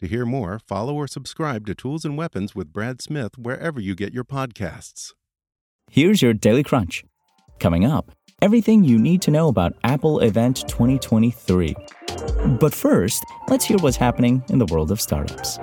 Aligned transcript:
To 0.00 0.06
hear 0.06 0.26
more, 0.26 0.58
follow 0.58 0.94
or 0.94 1.06
subscribe 1.06 1.66
to 1.66 1.74
Tools 1.74 2.04
and 2.04 2.18
Weapons 2.18 2.54
with 2.54 2.70
Brad 2.70 3.00
Smith 3.00 3.38
wherever 3.38 3.80
you 3.80 3.94
get 3.94 4.12
your 4.12 4.24
podcasts. 4.24 5.14
Here's 5.90 6.20
your 6.20 6.34
Daily 6.34 6.62
Crunch. 6.62 7.02
Coming 7.60 7.86
up, 7.86 8.10
everything 8.42 8.84
you 8.84 8.98
need 8.98 9.22
to 9.22 9.30
know 9.30 9.48
about 9.48 9.72
Apple 9.84 10.20
Event 10.20 10.68
2023. 10.68 11.74
But 12.60 12.74
first, 12.74 13.24
let's 13.48 13.64
hear 13.64 13.78
what's 13.78 13.96
happening 13.96 14.44
in 14.50 14.58
the 14.58 14.66
world 14.66 14.90
of 14.90 15.00
startups. 15.00 15.58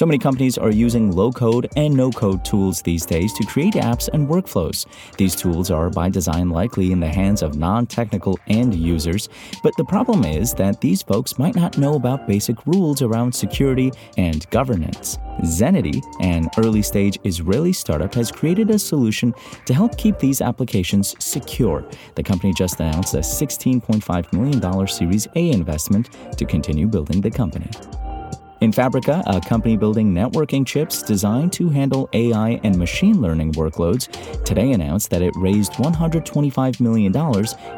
So 0.00 0.06
many 0.06 0.18
companies 0.18 0.56
are 0.56 0.70
using 0.70 1.12
low 1.12 1.30
code 1.30 1.68
and 1.76 1.94
no 1.94 2.10
code 2.10 2.42
tools 2.42 2.80
these 2.80 3.04
days 3.04 3.34
to 3.34 3.44
create 3.44 3.74
apps 3.74 4.08
and 4.14 4.26
workflows. 4.26 4.86
These 5.18 5.36
tools 5.36 5.70
are 5.70 5.90
by 5.90 6.08
design 6.08 6.48
likely 6.48 6.90
in 6.90 7.00
the 7.00 7.08
hands 7.10 7.42
of 7.42 7.58
non 7.58 7.86
technical 7.86 8.38
end 8.46 8.74
users, 8.74 9.28
but 9.62 9.76
the 9.76 9.84
problem 9.84 10.24
is 10.24 10.54
that 10.54 10.80
these 10.80 11.02
folks 11.02 11.38
might 11.38 11.54
not 11.54 11.76
know 11.76 11.96
about 11.96 12.26
basic 12.26 12.66
rules 12.66 13.02
around 13.02 13.34
security 13.34 13.92
and 14.16 14.48
governance. 14.48 15.18
Zenity, 15.42 16.02
an 16.22 16.48
early 16.56 16.80
stage 16.80 17.18
Israeli 17.24 17.74
startup, 17.74 18.14
has 18.14 18.32
created 18.32 18.70
a 18.70 18.78
solution 18.78 19.34
to 19.66 19.74
help 19.74 19.98
keep 19.98 20.18
these 20.18 20.40
applications 20.40 21.14
secure. 21.22 21.84
The 22.14 22.22
company 22.22 22.54
just 22.54 22.80
announced 22.80 23.12
a 23.12 23.18
$16.5 23.18 24.32
million 24.32 24.88
Series 24.88 25.28
A 25.36 25.50
investment 25.50 26.08
to 26.38 26.46
continue 26.46 26.86
building 26.86 27.20
the 27.20 27.30
company. 27.30 27.68
Enfabrica, 28.60 29.22
a 29.24 29.40
company 29.40 29.74
building 29.74 30.12
networking 30.12 30.66
chips 30.66 31.02
designed 31.02 31.50
to 31.50 31.70
handle 31.70 32.10
AI 32.12 32.60
and 32.62 32.76
machine 32.76 33.22
learning 33.22 33.52
workloads, 33.54 34.06
today 34.44 34.72
announced 34.72 35.08
that 35.08 35.22
it 35.22 35.32
raised 35.36 35.72
$125 35.72 36.78
million 36.78 37.16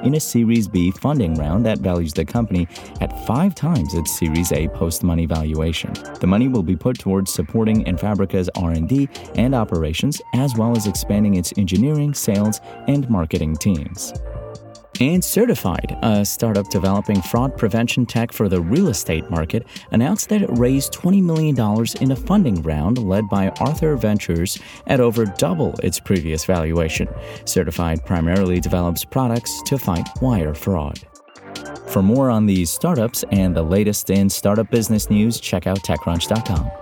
in 0.05 0.14
a 0.16 0.20
Series 0.20 0.66
B 0.66 0.91
funding 0.91 1.36
round 1.36 1.64
that 1.64 1.78
values 1.78 2.12
the 2.12 2.25
company 2.25 2.66
at 3.00 3.26
five 3.28 3.54
times 3.54 3.94
its 3.94 4.19
Series 4.19 4.50
A 4.50 4.66
post-money 4.69 5.25
valuation. 5.25 5.93
The 6.19 6.26
money 6.26 6.48
will 6.48 6.65
be 6.65 6.75
put 6.75 6.99
towards 6.99 7.32
supporting 7.32 7.84
Enfabrica's 7.84 8.50
R&D 8.56 9.09
and 9.37 9.54
operations, 9.54 10.20
as 10.34 10.56
well 10.56 10.76
as 10.76 10.88
expanding 10.88 11.37
its 11.37 11.53
engineering, 11.56 12.12
sales, 12.12 12.60
and 12.88 13.09
marketing 13.09 13.54
teams. 13.54 14.12
And 15.02 15.24
Certified, 15.24 15.98
a 16.02 16.24
startup 16.24 16.68
developing 16.68 17.20
fraud 17.22 17.58
prevention 17.58 18.06
tech 18.06 18.30
for 18.30 18.48
the 18.48 18.60
real 18.60 18.86
estate 18.86 19.28
market, 19.28 19.66
announced 19.90 20.28
that 20.28 20.42
it 20.42 20.50
raised 20.56 20.92
$20 20.92 21.20
million 21.20 21.56
in 22.00 22.12
a 22.12 22.16
funding 22.16 22.62
round 22.62 22.98
led 22.98 23.28
by 23.28 23.48
Arthur 23.58 23.96
Ventures 23.96 24.60
at 24.86 25.00
over 25.00 25.24
double 25.24 25.74
its 25.82 25.98
previous 25.98 26.44
valuation. 26.44 27.08
Certified 27.46 28.06
primarily 28.06 28.60
develops 28.60 29.04
products 29.04 29.60
to 29.66 29.76
fight 29.76 30.08
wire 30.20 30.54
fraud. 30.54 31.00
For 31.88 32.00
more 32.00 32.30
on 32.30 32.46
these 32.46 32.70
startups 32.70 33.24
and 33.32 33.56
the 33.56 33.62
latest 33.64 34.08
in 34.08 34.30
startup 34.30 34.70
business 34.70 35.10
news, 35.10 35.40
check 35.40 35.66
out 35.66 35.82
TechCrunch.com. 35.82 36.81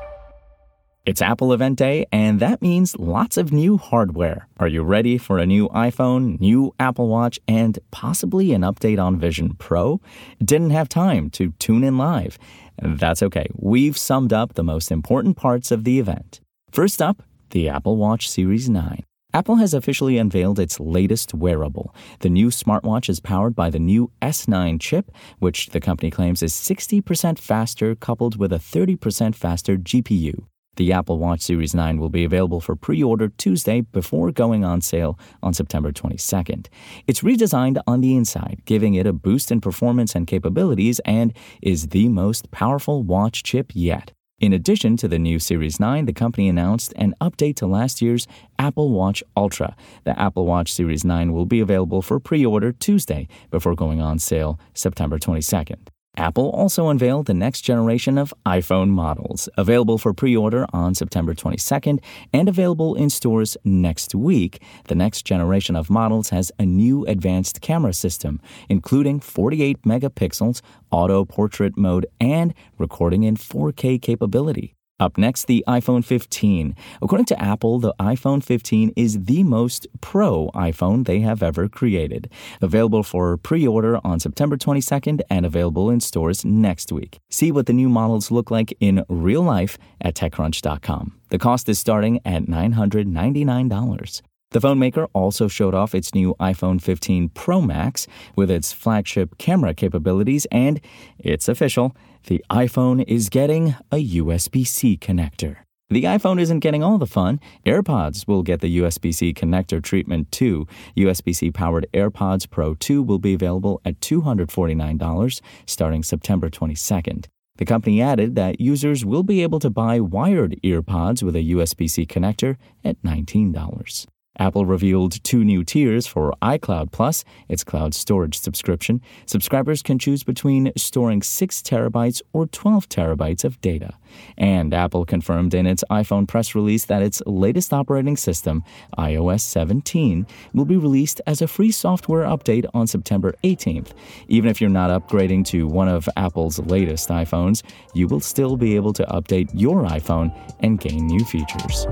It's 1.07 1.23
Apple 1.23 1.55
Event 1.55 1.79
Day, 1.79 2.05
and 2.13 2.41
that 2.41 2.61
means 2.61 2.95
lots 2.99 3.39
of 3.39 3.55
new 3.55 3.79
hardware. 3.79 4.47
Are 4.59 4.69
you 4.69 4.83
ready 4.83 5.17
for 5.17 5.39
a 5.39 5.47
new 5.47 5.71
iPhone, 5.71 6.39
new 6.41 6.75
Apple 6.79 7.09
Watch, 7.09 7.41
and 7.49 7.79
possibly 7.91 8.53
an 8.53 8.61
update 8.61 9.03
on 9.03 9.19
Vision 9.19 9.55
Pro? 9.55 10.03
Didn't 10.45 10.71
have 10.71 10.91
time 10.91 11.31
to 11.31 11.53
tune 11.53 11.85
in 11.85 11.97
live. 11.97 12.39
That's 12.83 13.23
okay. 13.23 13.47
We've 13.57 13.97
summed 13.97 14.35
up 14.35 14.53
the 14.53 14.63
most 14.63 14.93
important 14.93 15.39
parts 15.39 15.71
of 15.71 15.85
the 15.85 15.99
event. 15.99 16.41
First 16.71 17.01
up, 17.01 17.23
the 17.49 17.67
Apple 17.67 17.97
Watch 17.97 18.29
Series 18.29 18.69
9. 18.69 19.03
Apple 19.33 19.57
has 19.57 19.73
officially 19.73 20.19
unveiled 20.19 20.59
its 20.59 20.79
latest 20.79 21.33
wearable. 21.33 21.95
The 22.19 22.29
new 22.29 22.49
smartwatch 22.49 23.09
is 23.09 23.21
powered 23.21 23.57
by 23.57 23.71
the 23.71 23.79
new 23.79 24.11
S9 24.21 24.79
chip, 24.79 25.11
which 25.39 25.71
the 25.71 25.81
company 25.81 26.11
claims 26.11 26.43
is 26.43 26.53
60% 26.53 27.39
faster 27.39 27.95
coupled 27.95 28.37
with 28.37 28.53
a 28.53 28.57
30% 28.57 29.35
faster 29.35 29.79
GPU. 29.79 30.45
The 30.81 30.93
Apple 30.93 31.19
Watch 31.19 31.43
Series 31.43 31.75
9 31.75 31.99
will 31.99 32.09
be 32.09 32.25
available 32.25 32.59
for 32.59 32.75
pre 32.75 33.03
order 33.03 33.29
Tuesday 33.29 33.83
before 33.83 34.33
going 34.33 34.65
on 34.65 34.81
sale 34.81 35.19
on 35.43 35.53
September 35.53 35.93
22nd. 35.93 36.69
It's 37.07 37.21
redesigned 37.21 37.83
on 37.87 38.01
the 38.01 38.17
inside, 38.17 38.63
giving 38.65 38.95
it 38.95 39.07
a 39.07 39.13
boost 39.13 39.53
in 39.53 39.61
performance 39.61 40.15
and 40.15 40.27
capabilities, 40.27 40.99
and 41.05 41.35
is 41.61 41.89
the 41.89 42.09
most 42.09 42.51
powerful 42.51 43.03
watch 43.03 43.43
chip 43.43 43.73
yet. 43.75 44.13
In 44.39 44.55
addition 44.55 44.97
to 44.97 45.07
the 45.07 45.19
new 45.19 45.39
Series 45.39 45.79
9, 45.79 46.07
the 46.07 46.15
company 46.15 46.49
announced 46.49 46.95
an 46.97 47.15
update 47.21 47.57
to 47.57 47.67
last 47.67 48.01
year's 48.01 48.27
Apple 48.59 48.89
Watch 48.89 49.23
Ultra. 49.37 49.77
The 50.05 50.19
Apple 50.19 50.47
Watch 50.47 50.73
Series 50.73 51.05
9 51.05 51.35
will 51.35 51.45
be 51.45 51.61
available 51.61 52.01
for 52.01 52.19
pre 52.19 52.47
order 52.47 52.73
Tuesday 52.73 53.29
before 53.51 53.75
going 53.75 54.01
on 54.01 54.19
sale 54.19 54.59
September 54.73 55.19
22nd. 55.19 55.89
Apple 56.17 56.51
also 56.51 56.89
unveiled 56.89 57.27
the 57.27 57.35
next 57.35 57.63
generation 57.63 58.19
of 58.19 58.35
iPhone 58.45 58.89
models, 58.89 59.49
available 59.57 59.97
for 59.97 60.13
pre 60.13 60.37
order 60.37 60.67
on 60.73 60.95
September 60.95 61.35
22nd 61.35 62.01
and 62.33 62.49
available 62.49 62.95
in 62.95 63.09
stores 63.11 63.57
next 63.65 64.15
week. 64.15 64.63
The 64.89 64.95
next 64.95 65.23
generation 65.23 65.77
of 65.77 65.89
models 65.89 66.31
has 66.31 66.51
a 66.59 66.67
new 66.67 67.05
advanced 67.07 67.61
camera 67.61 67.93
system, 67.93 68.41
including 68.69 69.21
48 69.21 69.83
megapixels, 69.83 70.61
auto 70.91 71.25
portrait 71.25 71.77
mode, 71.77 72.07
and 72.21 72.55
recording 72.79 73.23
in 73.23 73.37
4K 73.37 74.03
capability. 74.03 74.75
Up 75.01 75.17
next, 75.17 75.47
the 75.47 75.65
iPhone 75.67 76.05
15. 76.05 76.77
According 77.01 77.25
to 77.27 77.43
Apple, 77.43 77.79
the 77.81 77.95
iPhone 77.99 78.45
15 78.45 78.93
is 78.95 79.25
the 79.25 79.43
most 79.43 79.87
pro 80.01 80.51
iPhone 80.55 81.07
they 81.07 81.21
have 81.21 81.43
ever 81.43 81.69
created. 81.69 82.31
Available 82.61 83.03
for 83.03 83.37
pre 83.39 83.67
order 83.67 83.99
on 84.05 84.21
September 84.21 84.57
22nd 84.57 85.23
and 85.31 85.47
available 85.47 85.91
in 85.91 86.01
stores 86.01 86.45
next 86.45 86.93
week. 86.93 87.19
See 87.31 87.51
what 87.51 87.67
the 87.67 87.73
new 87.73 87.89
models 87.89 88.31
look 88.31 88.51
like 88.51 88.77
in 88.79 89.05
real 89.09 89.43
life 89.43 89.79
at 90.01 90.15
TechCrunch.com. 90.15 91.17
The 91.31 91.39
cost 91.39 91.69
is 91.69 91.79
starting 91.79 92.21
at 92.27 92.45
$999. 92.45 94.30
The 94.53 94.61
phone 94.61 94.81
maker 94.81 95.07
also 95.13 95.47
showed 95.47 95.77
off 95.77 95.95
its 95.95 96.13
new 96.13 96.35
iPhone 96.41 96.83
15 96.83 97.29
Pro 97.29 97.61
Max 97.61 98.09
with 98.35 98.51
its 98.51 98.73
flagship 98.73 99.39
camera 99.39 99.75
capabilities, 99.75 100.45
and 100.51 100.81
it's 101.21 101.49
official 101.49 101.95
the 102.27 102.45
iPhone 102.51 103.05
is 103.07 103.29
getting 103.29 103.77
a 103.93 104.05
USB 104.05 104.67
C 104.67 104.97
connector. 104.97 105.59
The 105.89 106.03
iPhone 106.03 106.41
isn't 106.41 106.61
getting 106.61 106.83
all 106.83 106.99
the 106.99 107.07
fun. 107.07 107.39
AirPods 107.65 108.27
will 108.27 108.43
get 108.43 108.61
the 108.61 108.79
USB 108.79 109.15
C 109.15 109.33
connector 109.33 109.81
treatment 109.81 110.33
too. 110.33 110.67
USB 110.97 111.33
C 111.35 111.53
powered 111.53 111.87
AirPods 111.95 112.51
Pro 112.51 112.75
2 112.75 113.05
will 113.05 113.21
be 113.21 113.35
available 113.35 113.81
at 113.85 114.01
$249 114.01 115.41
starting 115.65 116.03
September 116.03 116.51
22nd. 116.51 117.27
The 117.57 117.65
company 117.65 118.03
added 118.03 118.35
that 118.35 118.61
users 118.61 119.05
will 119.05 119.23
be 119.23 119.45
able 119.45 119.61
to 119.61 119.71
buy 119.71 120.01
wired 120.01 120.57
earpods 120.65 121.23
with 121.23 121.37
a 121.37 121.51
USB 121.53 121.89
C 121.89 122.05
connector 122.05 122.57
at 122.85 123.01
$19. 123.03 124.07
Apple 124.39 124.65
revealed 124.65 125.23
two 125.25 125.45
new 125.45 125.65
tiers 125.65 126.07
for 126.07 126.33
iCloud 126.41 126.93
Plus, 126.93 127.25
its 127.49 127.65
cloud 127.65 127.95
storage 127.95 128.39
subscription. 128.39 129.01
Subscribers 129.27 129.83
can 129.83 129.99
choose 129.99 130.23
between 130.23 130.73
storing 130.77 131.21
6 131.21 131.63
terabytes 131.63 132.23
or 132.33 132.47
12 132.47 132.89
terabytes 132.89 133.45
of 133.45 133.61
data. 133.61 133.93
And 134.39 134.73
Apple 134.73 135.05
confirmed 135.05 135.53
in 135.53 135.67
its 135.67 135.85
iPhone 135.91 136.29
press 136.29 136.55
release 136.55 136.85
that 136.87 137.03
its 137.03 137.23
latest 137.27 137.73
operating 137.73 138.17
system, 138.17 138.63
iOS 138.97 139.41
17, 139.41 140.27
will 140.55 140.65
be 140.65 140.77
released 140.77 141.21
as 141.27 141.43
a 141.43 141.49
free 141.49 141.71
software 141.73 142.25
update 142.25 142.67
on 142.73 142.87
September 142.87 143.35
18th. 143.45 143.93
Even 144.29 144.49
if 144.49 144.61
you're 144.61 144.71
not 144.71 144.91
upgrading 144.91 145.45
to 145.47 145.67
one 145.67 145.89
of 145.89 146.09
Apple's 146.17 146.59
latest 146.61 147.09
iPhones, 147.09 147.63
you 147.95 148.07
will 148.07 148.21
still 148.21 148.57
be 148.57 148.77
able 148.77 148.93
to 148.93 149.05
update 149.07 149.51
your 149.53 149.85
iPhone 149.85 150.35
and 150.61 150.81
gain 150.81 151.07
new 151.07 151.25
features. 151.25 151.87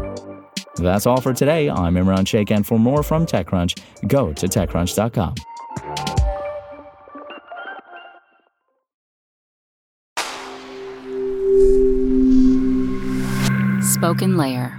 That's 0.78 1.06
all 1.06 1.20
for 1.20 1.32
today. 1.32 1.68
I'm 1.68 1.94
Imran 1.94 2.26
Sheikh, 2.26 2.50
and 2.50 2.66
for 2.66 2.78
more 2.78 3.02
from 3.02 3.26
TechCrunch, 3.26 3.80
go 4.08 4.32
to 4.32 4.46
TechCrunch.com. 4.46 5.34
Spoken 13.82 14.36
Layer. 14.36 14.78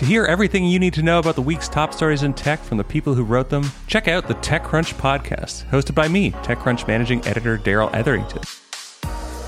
To 0.00 0.06
hear 0.06 0.24
everything 0.24 0.64
you 0.64 0.78
need 0.78 0.94
to 0.94 1.02
know 1.02 1.18
about 1.18 1.34
the 1.34 1.42
week's 1.42 1.68
top 1.68 1.92
stories 1.92 2.22
in 2.22 2.32
tech 2.32 2.60
from 2.60 2.78
the 2.78 2.84
people 2.84 3.12
who 3.12 3.22
wrote 3.22 3.50
them, 3.50 3.70
check 3.86 4.08
out 4.08 4.26
the 4.26 4.34
TechCrunch 4.36 4.94
podcast, 4.94 5.66
hosted 5.66 5.94
by 5.94 6.08
me, 6.08 6.30
TechCrunch 6.30 6.88
managing 6.88 7.22
editor 7.26 7.58
Darrell 7.58 7.90
Etherington. 7.92 8.40